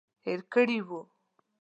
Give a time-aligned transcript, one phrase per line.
[0.25, 1.01] هېر کړي وو.